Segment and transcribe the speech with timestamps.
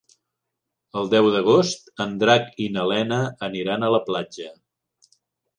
[1.01, 4.51] El deu d'agost en Drac i na Lena aniran a la platja.